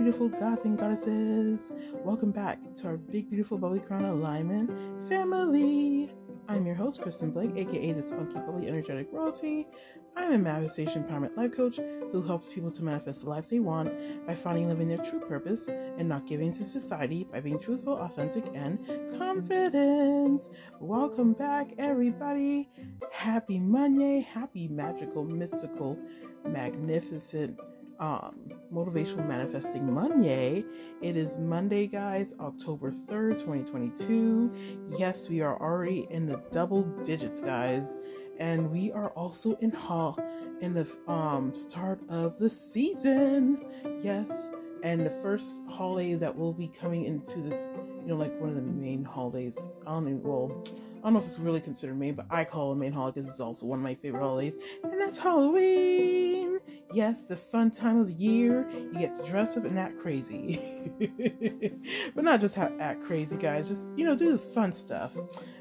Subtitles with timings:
[0.00, 1.74] beautiful gods and goddesses.
[1.92, 4.70] Welcome back to our big, beautiful bubbly crown alignment
[5.06, 6.10] family.
[6.48, 9.68] I'm your host, Kristen Blake, aka the spunky, bubbly, energetic royalty.
[10.16, 11.80] I'm a manifestation empowerment life coach
[12.12, 13.92] who helps people to manifest the life they want
[14.26, 18.46] by finding living their true purpose and not giving to society by being truthful, authentic,
[18.54, 18.78] and
[19.18, 20.48] confident.
[20.80, 22.70] Welcome back, everybody.
[23.12, 24.20] Happy Monday.
[24.20, 25.98] Happy magical, mystical,
[26.46, 27.60] magnificent
[28.00, 28.34] um,
[28.72, 30.64] Motivational Manifesting Monday.
[31.02, 34.52] It is Monday, guys, October 3rd, 2022.
[34.98, 37.96] Yes, we are already in the double digits, guys.
[38.38, 40.18] And we are also in hall
[40.60, 43.66] in the um, start of the season.
[44.00, 44.50] Yes.
[44.82, 47.68] And the first holiday that will be coming into this,
[48.00, 49.58] you know, like one of the main holidays.
[49.86, 50.64] I don't even, well,
[51.00, 53.30] I don't know if it's really considered main, but I call it main holiday because
[53.30, 56.49] it's also one of my favorite holidays, and that's Halloween.
[56.92, 58.68] Yes, the fun time of the year.
[58.70, 60.60] You get to dress up and act crazy.
[62.14, 63.68] but not just act crazy, guys.
[63.68, 65.16] Just, you know, do the fun stuff.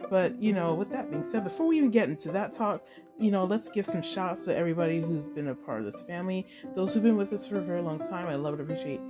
[0.09, 2.83] But, you know, with that being said, before we even get into that talk,
[3.19, 6.47] you know, let's give some shots to everybody who's been a part of this family.
[6.75, 8.25] Those who've been with us for a very long time.
[8.25, 9.01] I love and appreciate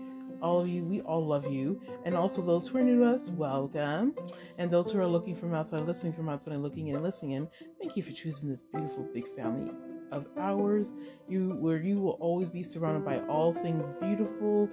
[0.42, 0.84] all of you.
[0.84, 1.82] We all love you.
[2.04, 4.14] And also those who are new to us, welcome.
[4.58, 7.32] And those who are looking from outside, listening from outside, and looking in and listening
[7.32, 7.48] in,
[7.80, 9.72] thank you for choosing this beautiful big family
[10.12, 10.94] of ours
[11.28, 14.70] you where you will always be surrounded by all things beautiful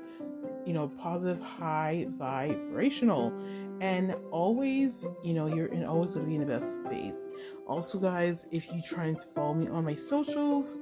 [0.64, 3.32] you know positive high vibrational.
[3.80, 7.28] And always you know you're in always going to be in the best space.
[7.66, 10.78] Also guys if you're trying to follow me on my socials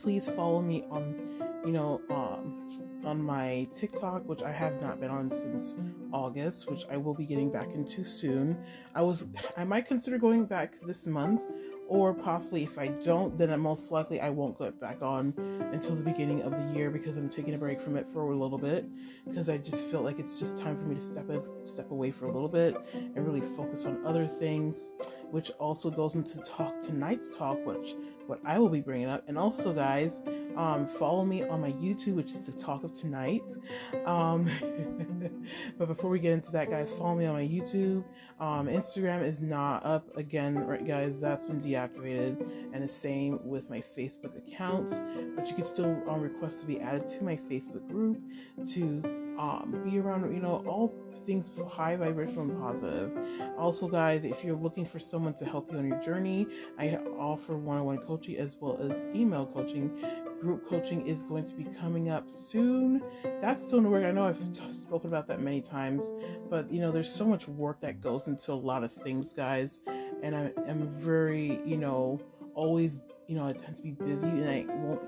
[0.00, 2.64] please follow me on you know um
[3.04, 5.76] on my TikTok, which I have not been on since
[6.12, 8.58] August, which I will be getting back into soon.
[8.94, 11.42] I was I might consider going back this month
[11.88, 15.32] or possibly if I don't, then most likely I won't get back on
[15.72, 18.36] until the beginning of the year because I'm taking a break from it for a
[18.36, 18.84] little bit
[19.26, 22.10] because I just feel like it's just time for me to step in, step away
[22.10, 24.90] for a little bit and really focus on other things,
[25.30, 27.94] which also goes into talk tonight's talk, which
[28.28, 29.24] what I will be bringing up.
[29.26, 30.20] And also, guys,
[30.56, 33.42] um, follow me on my YouTube, which is the talk of tonight.
[34.04, 34.50] Um,
[35.78, 38.04] but before we get into that, guys, follow me on my YouTube.
[38.38, 41.20] Um, Instagram is not up again, right, guys?
[41.20, 42.40] That's been deactivated,
[42.72, 45.00] and the same with my Facebook account.
[45.34, 48.20] But you can still um, request to be added to my Facebook group
[48.74, 50.92] to um, be around, you know, all
[51.24, 53.12] things high vibrational and positive.
[53.58, 56.46] Also, guys, if you're looking for someone to help you on your journey,
[56.78, 59.92] I offer one on one coaching as well as email coaching.
[60.40, 63.02] Group coaching is going to be coming up soon.
[63.40, 64.04] That's still in the work.
[64.04, 66.12] I know I've t- spoken about that many times,
[66.48, 69.82] but you know, there's so much work that goes into a lot of things, guys.
[70.22, 72.20] And I am very, you know,
[72.54, 75.02] always, you know, I tend to be busy and I won't,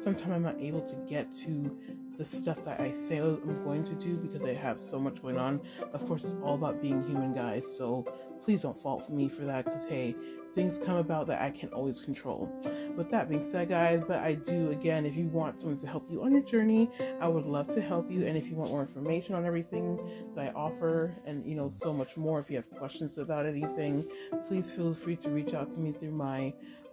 [0.00, 1.76] sometimes I'm not able to get to
[2.18, 5.38] the stuff that I say I'm going to do because I have so much going
[5.38, 5.60] on.
[5.92, 7.76] Of course, it's all about being human, guys.
[7.76, 8.06] So
[8.44, 10.14] please don't fault me for that because, hey,
[10.54, 12.50] things come about that I can't always control.
[12.96, 16.10] With that being said, guys, but I do again, if you want someone to help
[16.10, 16.90] you on your journey,
[17.20, 18.26] I would love to help you.
[18.26, 19.98] And if you want more information on everything
[20.34, 24.06] that I offer and you know, so much more, if you have questions about anything,
[24.46, 26.52] please feel free to reach out to me through my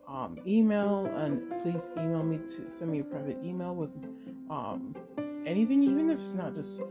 [0.09, 3.91] um, email and please email me to send me a private email with
[4.49, 4.95] um,
[5.45, 6.81] anything, even if it's not just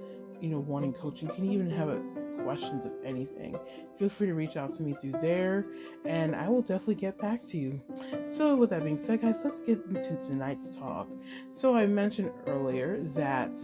[0.40, 1.28] you know wanting coaching.
[1.28, 2.00] You can even have a
[2.44, 3.58] questions of anything.
[3.98, 5.66] Feel free to reach out to me through there,
[6.04, 7.80] and I will definitely get back to you.
[8.26, 11.08] So, with that being said, guys, let's get into tonight's talk.
[11.50, 13.54] So, I mentioned earlier that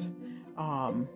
[0.58, 1.08] um,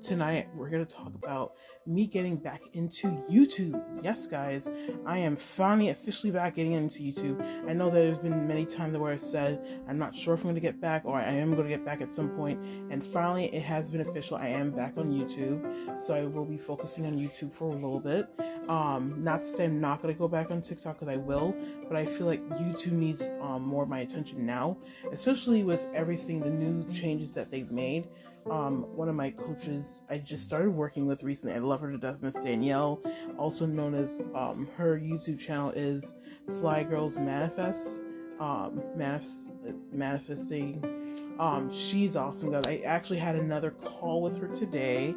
[0.00, 1.54] tonight we're going to talk about
[1.86, 3.80] me getting back into YouTube.
[4.02, 4.70] Yes, guys,
[5.06, 7.40] I am finally officially back getting into YouTube.
[7.68, 10.54] I know there's been many times where I've said I'm not sure if I'm going
[10.54, 12.60] to get back or I am going to get back at some point,
[12.90, 14.36] and finally it has been official.
[14.36, 18.00] I am back on YouTube, so I will be focusing on YouTube for a little
[18.00, 18.28] bit.
[18.68, 21.54] Um, not to say I'm not going to go back on TikTok because I will,
[21.88, 24.76] but I feel like YouTube needs um, more of my attention now,
[25.10, 28.06] especially with everything, the new changes that they've made
[28.50, 31.54] um, one of my coaches I just started working with recently.
[31.54, 33.00] I love her to death, Miss Danielle,
[33.38, 36.16] also known as um, her YouTube channel is
[36.60, 38.02] Fly Girls Manifest,
[38.38, 39.48] um, manifest,
[39.90, 41.16] manifesting.
[41.38, 42.66] Um, she's awesome, guys.
[42.66, 45.14] I actually had another call with her today,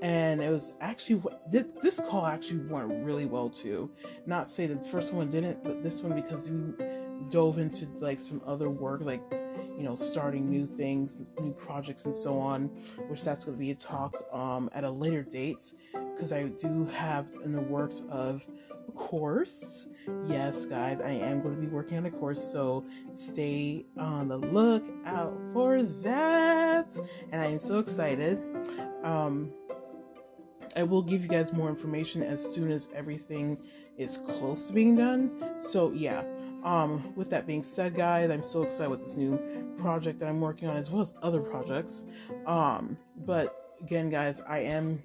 [0.00, 3.90] and it was actually this, this call actually went really well too.
[4.24, 6.72] Not say the first one didn't, but this one because we
[7.28, 9.20] dove into like some other work, like
[9.80, 12.66] you know, starting new things, new projects, and so on,
[13.08, 15.72] which that's going to be a talk um, at a later date
[16.14, 18.46] because I do have in the works of
[18.88, 19.86] a course
[20.28, 24.38] Yes, guys, I am going to be working on a course, so stay on the
[24.38, 26.98] lookout for that.
[27.32, 28.40] And I am so excited.
[29.02, 29.52] Um,
[30.76, 33.58] I will give you guys more information as soon as everything
[33.98, 35.54] is close to being done.
[35.58, 36.22] So yeah.
[36.62, 39.38] Um, with that being said, guys, I'm so excited with this new
[39.78, 42.04] project that I'm working on as well as other projects.
[42.46, 45.02] Um, but again, guys, I am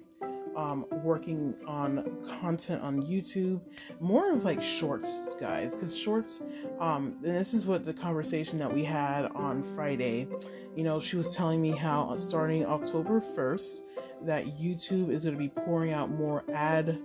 [0.56, 3.60] um, working on content on YouTube,
[4.00, 6.42] more of like shorts, guys, because shorts,
[6.80, 10.26] um, and this is what the conversation that we had on Friday.
[10.74, 13.82] You know, she was telling me how starting October 1st,
[14.22, 16.98] that YouTube is going to be pouring out more ad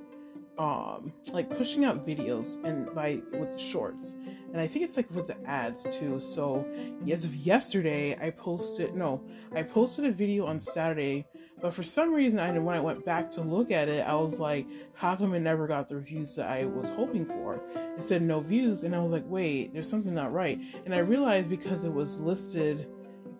[0.57, 4.15] um like pushing out videos and by with shorts
[4.51, 6.19] and i think it's like with the ads too.
[6.19, 6.65] So
[7.09, 9.21] as of yesterday i posted no
[9.55, 11.25] i posted a video on saturday
[11.61, 14.39] but for some reason i when i went back to look at it i was
[14.39, 17.61] like how come it never got the views that i was hoping for?
[17.97, 20.59] It said no views and i was like wait there's something not right.
[20.85, 22.87] And i realized because it was listed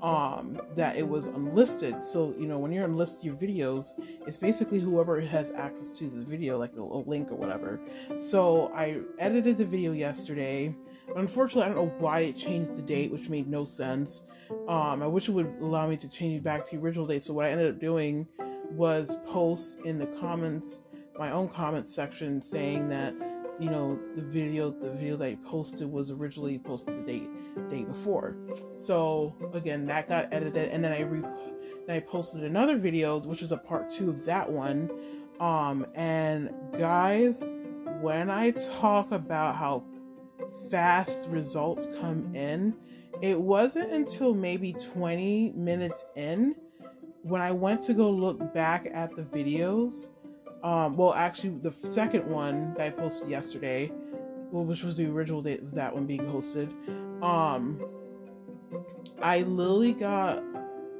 [0.02, 2.04] um that it was unlisted.
[2.04, 3.94] So you know when you're unlisted your videos
[4.25, 7.80] it's basically whoever has access to the video like a, a link or whatever.
[8.18, 10.75] So i edited the video yesterday
[11.16, 14.24] unfortunately i don't know why it changed the date which made no sense
[14.68, 17.24] um i wish it would allow me to change it back to the original date
[17.24, 18.28] so what i ended up doing
[18.72, 20.81] was post in the comments
[21.18, 23.13] my own comments section saying that
[23.62, 27.30] you know the video the video that I posted was originally posted the date
[27.69, 28.36] day before.
[28.74, 31.22] So again, that got edited, and then I re-
[31.86, 34.90] then I posted another video, which was a part two of that one.
[35.40, 37.48] Um, and guys,
[38.02, 39.84] when I talk about how
[40.69, 42.75] fast results come in,
[43.21, 46.55] it wasn't until maybe 20 minutes in
[47.23, 50.09] when I went to go look back at the videos
[50.63, 53.88] um, well, actually, the second one that I posted yesterday,
[54.51, 56.71] which was the original date of that one being posted,
[57.23, 57.83] um,
[59.21, 60.43] I literally got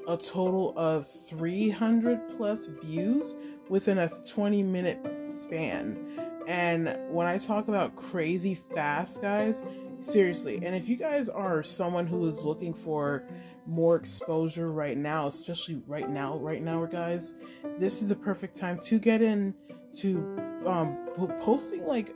[0.08, 3.36] a total of 300 plus views
[3.70, 5.00] within a 20 minute
[5.30, 6.21] span.
[6.48, 9.64] And when I talk about crazy fast, guys,
[10.00, 13.24] seriously, and if you guys are someone who is looking for
[13.66, 17.36] more exposure right now, especially right now, right now, guys,
[17.78, 19.54] this is a perfect time to get in
[19.98, 20.18] to
[20.66, 20.98] um
[21.42, 22.16] posting like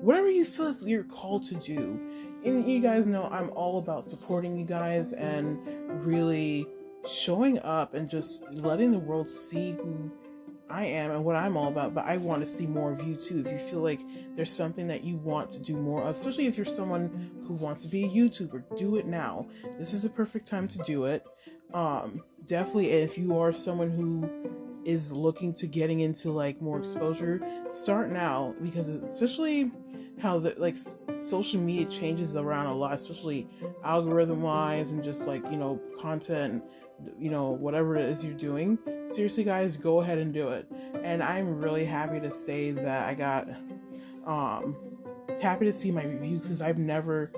[0.00, 2.00] whatever you feel is you're called to do.
[2.44, 5.58] And you guys know I'm all about supporting you guys and
[6.06, 6.66] really
[7.06, 10.10] showing up and just letting the world see who
[10.70, 13.14] I am and what I'm all about, but I want to see more of you
[13.14, 13.40] too.
[13.46, 14.00] If you feel like
[14.36, 17.82] there's something that you want to do more of, especially if you're someone who wants
[17.82, 19.46] to be a YouTuber, do it now.
[19.78, 21.24] This is a perfect time to do it.
[21.72, 24.28] Um, definitely, if you are someone who
[24.84, 29.70] is looking to getting into like more exposure, start now because especially
[30.20, 30.76] how the like
[31.16, 33.48] social media changes around a lot, especially
[33.84, 36.62] algorithm wise and just like you know content
[37.18, 40.70] you know, whatever it is you're doing, seriously, guys, go ahead and do it.
[41.02, 43.48] And I'm really happy to say that I got,
[44.26, 44.76] um,
[45.40, 47.30] happy to see my reviews because I've never,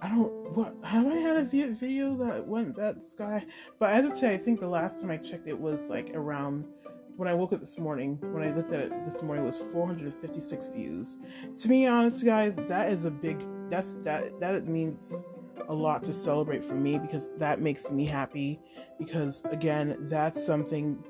[0.00, 3.44] I don't, what, have I had a video that went that sky?
[3.78, 6.66] But as of today, I think the last time I checked it was like around
[7.16, 9.58] when I woke up this morning, when I looked at it this morning, it was
[9.58, 11.18] 456 views.
[11.60, 15.22] To be honest, guys, that is a big, that's, that, that means
[15.68, 18.60] a lot to celebrate for me because that makes me happy.
[18.98, 21.02] Because again, that's something,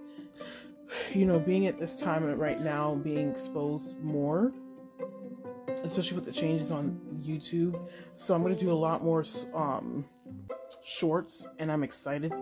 [1.13, 4.53] you know, being at this time right now, being exposed more,
[5.83, 7.81] especially with the changes on YouTube.
[8.17, 10.05] So I'm going to do a lot more um,
[10.85, 12.33] shorts, and I'm excited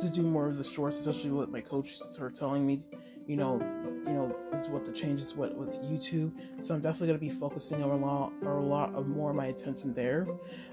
[0.00, 2.82] to do more of the shorts, especially what my coach started telling me
[3.30, 3.60] you know,
[4.08, 6.32] you know, is what the changes what with YouTube.
[6.58, 9.36] So I'm definitely gonna be focusing on a lot or a lot of more of
[9.36, 10.26] my attention there.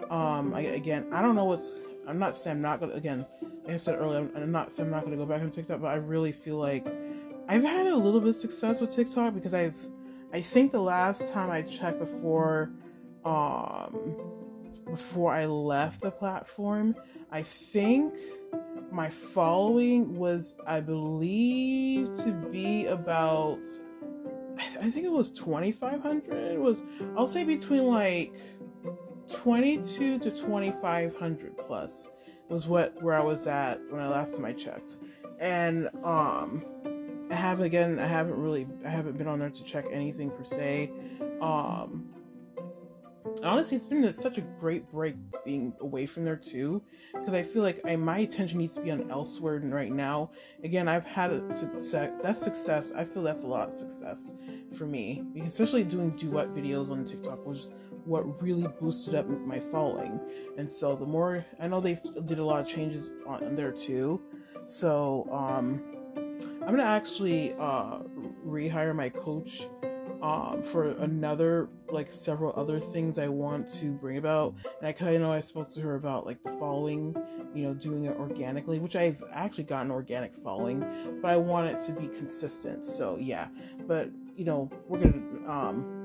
[0.10, 1.76] Um, I, again, I don't know what's.
[2.08, 2.94] I'm not saying I'm not gonna.
[2.94, 3.28] Again,
[3.64, 5.82] like I said earlier, I'm, I'm not saying I'm not gonna go back on TikTok,
[5.82, 6.88] but I really feel like
[7.48, 9.78] I've had a little bit of success with TikTok because I've.
[10.34, 12.72] I think the last time I checked before,
[13.24, 13.94] um,
[14.86, 16.96] before I left the platform,
[17.32, 18.14] I think
[18.92, 23.66] my following was, I believe, to be about,
[24.58, 26.54] I think it was 2,500.
[26.54, 26.82] It was,
[27.16, 28.34] I'll say between like
[29.30, 32.12] 22 to 2,500 plus
[32.50, 34.98] was what where I was at when I last time I checked,
[35.40, 36.64] and um,
[37.30, 40.46] I have again, I haven't really, I haven't been on there to check anything per
[40.46, 40.92] se,
[41.42, 42.06] um
[43.44, 45.16] honestly it's been such a great break
[45.46, 46.82] being away from there too
[47.14, 50.32] because i feel like I, my attention needs to be on elsewhere right now
[50.64, 54.34] again i've had success that success i feel that's a lot of success
[54.78, 57.74] for me especially doing duet videos on tiktok was
[58.08, 60.20] what really boosted up my following.
[60.58, 64.22] And so the more I know they did a lot of changes on there too.
[64.66, 65.84] So um
[66.62, 68.00] I'm gonna actually uh
[68.46, 69.68] rehire my coach
[70.22, 74.56] um for another like several other things I want to bring about.
[74.80, 77.16] And I kind of know I spoke to her about like the following,
[77.54, 81.80] you know, doing it organically, which I've actually gotten organic following, but I want it
[81.86, 82.84] to be consistent.
[82.84, 83.48] So yeah,
[83.88, 85.98] but you know, we're gonna um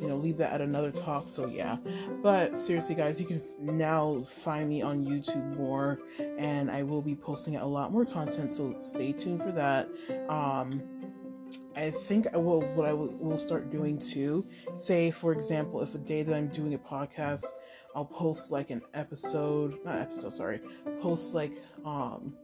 [0.00, 1.76] you know leave that at another talk so yeah
[2.22, 6.00] but seriously guys you can now find me on youtube more
[6.38, 9.88] and i will be posting a lot more content so stay tuned for that
[10.28, 10.82] um
[11.76, 12.60] I think I will.
[12.60, 14.46] What I will, will start doing too.
[14.74, 17.44] Say, for example, if a day that I'm doing a podcast,
[17.94, 20.60] I'll post like an episode, not episode, sorry,
[21.00, 21.52] post like
[21.84, 22.34] um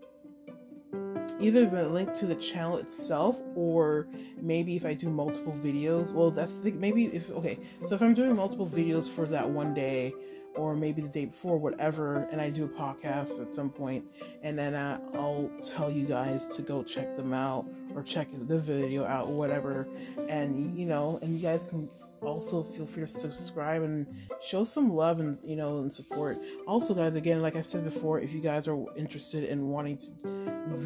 [1.38, 4.06] either a link to the channel itself or
[4.40, 6.12] maybe if I do multiple videos.
[6.12, 7.58] Well, that's maybe if okay.
[7.86, 10.12] So if I'm doing multiple videos for that one day
[10.60, 14.04] or maybe the day before, whatever, and I do a podcast at some point,
[14.42, 17.64] and then uh, I'll tell you guys to go check them out
[17.94, 19.88] or check the video out, whatever,
[20.28, 21.88] and you know, and you guys can
[22.22, 24.06] also feel free to subscribe and
[24.42, 26.38] show some love and you know and support.
[26.66, 30.10] Also guys again like i said before if you guys are interested in wanting to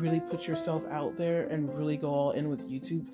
[0.00, 3.06] really put yourself out there and really go all in with youtube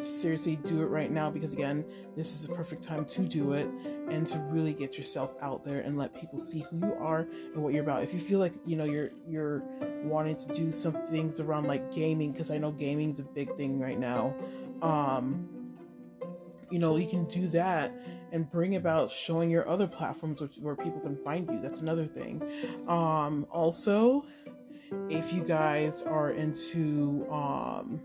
[0.00, 1.84] seriously do it right now because again
[2.16, 3.66] this is a perfect time to do it
[4.08, 7.56] and to really get yourself out there and let people see who you are and
[7.56, 8.04] what you're about.
[8.04, 9.62] If you feel like you know you're you're
[10.04, 13.54] wanting to do some things around like gaming because i know gaming is a big
[13.56, 14.34] thing right now
[14.82, 15.48] um
[16.70, 17.92] you know you can do that
[18.32, 21.60] and bring about showing your other platforms which, where people can find you.
[21.60, 22.42] That's another thing.
[22.88, 24.26] Um also
[25.08, 28.00] if you guys are into um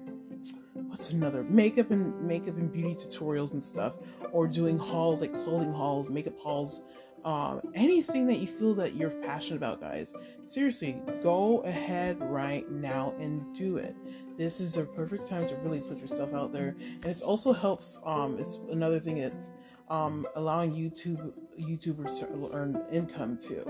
[0.73, 3.95] what's another makeup and makeup and beauty tutorials and stuff
[4.31, 6.81] or doing hauls like clothing hauls makeup hauls
[7.23, 10.13] um, anything that you feel that you're passionate about guys
[10.43, 13.95] seriously go ahead right now and do it.
[14.37, 16.75] This is a perfect time to really put yourself out there.
[17.03, 19.51] And it also helps um it's another thing it's
[19.89, 23.63] um allowing youtube youtubers to earn income too.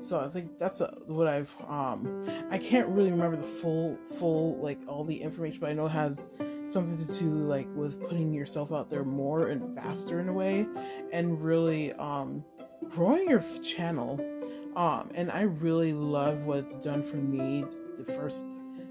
[0.00, 4.56] So i think that's a, what i've um i can't really remember the full full
[4.58, 6.30] like all the information but i know it has
[6.64, 10.66] something to do like with putting yourself out there more and faster in a way
[11.12, 12.44] and really um
[12.88, 14.20] growing your channel
[14.76, 17.64] um and i really love what it's done for me
[17.96, 18.44] the first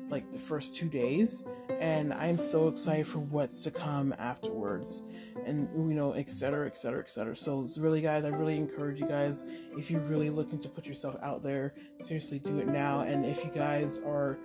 [0.10, 1.44] like the first two days
[1.80, 5.04] and i'm so excited for what's to come afterwards
[5.46, 9.46] and you know etc etc etc so it's really guys i really encourage you guys
[9.78, 13.44] if you're really looking to put yourself out there seriously do it now and if
[13.44, 14.38] you guys are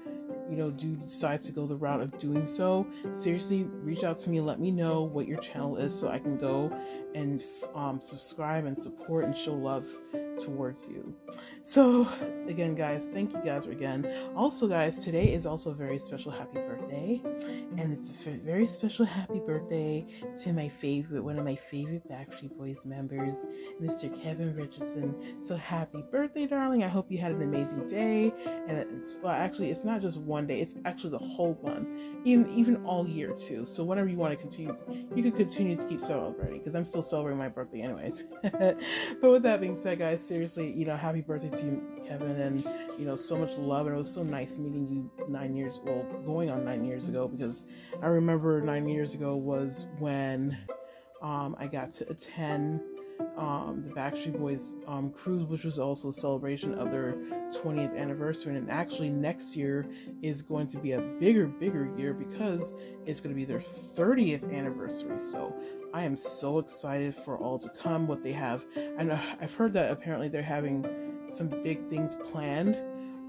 [0.52, 4.28] you know do decide to go the route of doing so seriously reach out to
[4.28, 6.71] me let me know what your channel is so i can go
[7.14, 7.42] and
[7.75, 9.87] um, subscribe and support and show love
[10.38, 11.14] towards you.
[11.62, 12.09] So
[12.49, 14.12] again guys thank you guys again.
[14.35, 17.21] Also guys today is also a very special happy birthday
[17.78, 20.04] and it's a very special happy birthday
[20.42, 23.35] to my favorite one of my favorite backstreet boys members
[23.80, 25.14] mr kevin richardson.
[25.44, 26.82] So happy birthday darling.
[26.82, 28.32] I hope you had an amazing day.
[28.66, 31.90] And it's well actually it's not just one day it's actually the whole month
[32.25, 34.76] even even all year too so whenever you want to continue
[35.14, 38.78] you can continue to keep celebrating because i'm still celebrating my birthday anyways but
[39.22, 42.64] with that being said guys seriously you know happy birthday to you, Kevin, and
[42.99, 43.87] you know, so much love.
[43.87, 47.26] And it was so nice meeting you nine years, well, going on nine years ago,
[47.28, 47.64] because
[48.02, 50.56] I remember nine years ago was when
[51.20, 52.80] um, I got to attend
[53.36, 57.14] um, the Backstreet Boys um, cruise, which was also a celebration of their
[57.52, 58.56] 20th anniversary.
[58.56, 59.86] And actually, next year
[60.22, 62.74] is going to be a bigger, bigger year because
[63.06, 65.18] it's going to be their 30th anniversary.
[65.18, 65.54] So
[65.94, 68.64] I am so excited for all to come, what they have.
[68.98, 70.86] I know I've heard that apparently they're having
[71.28, 72.76] some big things planned.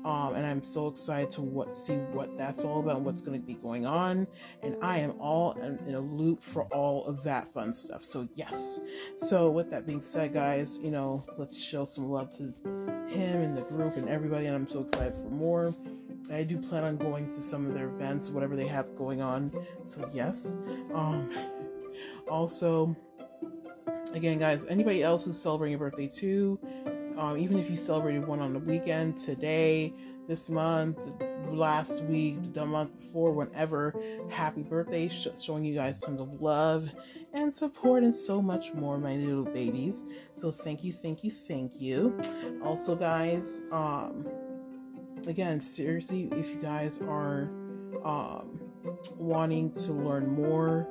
[0.05, 3.39] Um, and I'm so excited to what see what that's all about and what's going
[3.39, 4.27] to be going on.
[4.62, 8.03] And I am all in, in, a loop for all of that fun stuff.
[8.03, 8.81] So yes.
[9.15, 12.53] So with that being said, guys, you know, let's show some love to
[13.07, 14.48] him and the group and everybody.
[14.48, 15.74] And I'm so excited for more.
[16.31, 19.51] I do plan on going to some of their events, whatever they have going on.
[19.83, 20.57] So yes.
[20.93, 21.29] Um,
[22.29, 22.95] also,
[24.13, 26.60] again, guys, anybody else who's celebrating a birthday too,
[27.17, 29.93] um, even if you celebrated one on the weekend, today,
[30.27, 30.98] this month,
[31.50, 33.93] last week, the month before, whenever,
[34.29, 36.89] happy birthday, sh- showing you guys tons of love
[37.34, 40.05] and support and so much more, my little babies.
[40.34, 42.20] So thank you, thank you, thank you.
[42.63, 44.25] Also, guys, um,
[45.27, 47.50] again, seriously, if you guys are
[48.05, 48.62] um,
[49.17, 50.88] wanting to learn more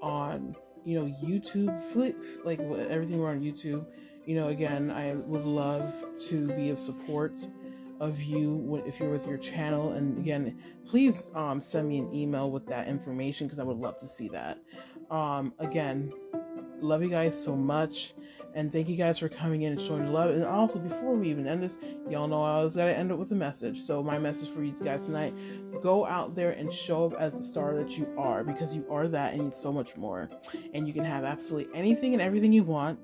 [0.00, 3.86] on you know, YouTube, like everything we're on YouTube.
[4.24, 5.92] You know, again, I would love
[6.28, 7.48] to be of support
[8.00, 9.92] of you if you're with your channel.
[9.92, 13.96] And again, please um, send me an email with that information because I would love
[13.98, 14.58] to see that.
[15.10, 16.12] Um, again,
[16.80, 18.14] love you guys so much.
[18.54, 20.30] And thank you guys for coming in and showing love.
[20.30, 23.14] And also, before we even end this, y'all know I always got to end it
[23.14, 23.80] with a message.
[23.80, 25.32] So, my message for you guys tonight
[25.80, 29.08] go out there and show up as the star that you are because you are
[29.08, 30.28] that and so much more.
[30.74, 33.00] And you can have absolutely anything and everything you want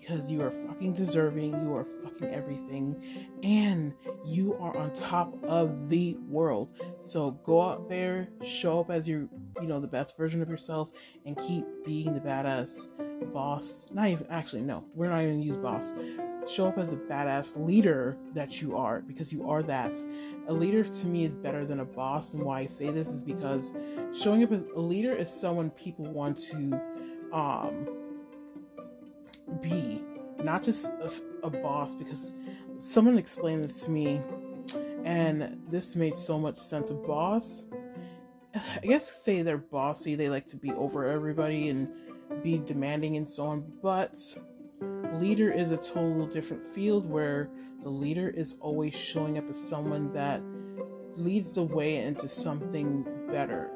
[0.00, 3.00] because you are fucking deserving, you are fucking everything,
[3.44, 6.72] and you are on top of the world.
[7.00, 9.28] So go out there, show up as your,
[9.60, 10.90] you know, the best version of yourself,
[11.24, 12.88] and keep being the badass
[13.32, 13.86] boss.
[13.92, 15.94] Not even actually, no, we're not even use boss.
[16.52, 19.96] Show up as a badass leader that you are because you are that.
[20.48, 23.22] A leader to me is better than a boss, and why I say this is
[23.22, 23.72] because
[24.12, 26.80] showing up as a leader is someone people want to
[27.32, 28.03] um
[29.60, 30.02] be,
[30.42, 32.32] not just a, a boss, because
[32.78, 34.20] someone explained this to me
[35.04, 36.90] and this made so much sense.
[36.90, 37.64] A boss,
[38.54, 41.88] I guess, say they're bossy, they like to be over everybody and
[42.42, 44.16] be demanding and so on, but
[45.14, 47.48] leader is a total different field where
[47.82, 50.42] the leader is always showing up as someone that
[51.16, 53.70] leads the way into something better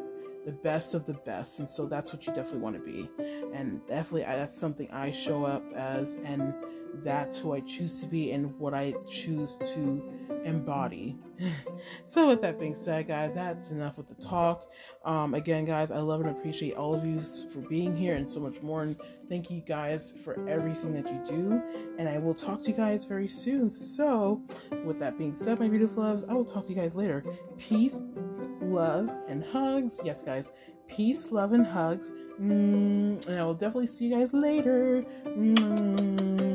[0.48, 3.10] the best of the best and so that's what you definitely want to be.
[3.52, 6.54] And definitely I, that's something i show up as and
[6.96, 10.02] that's who i choose to be and what i choose to
[10.44, 11.16] embody
[12.06, 14.70] so with that being said guys that's enough with the talk
[15.04, 17.20] um, again guys i love and appreciate all of you
[17.52, 18.96] for being here and so much more and
[19.28, 21.62] thank you guys for everything that you do
[21.98, 24.42] and i will talk to you guys very soon so
[24.84, 27.24] with that being said my beautiful loves i will talk to you guys later
[27.58, 28.00] peace
[28.68, 30.00] love, and hugs.
[30.04, 30.52] Yes, guys.
[30.86, 32.10] Peace, love, and hugs.
[32.40, 35.04] Mm, and I will definitely see you guys later.
[35.26, 36.47] Mm.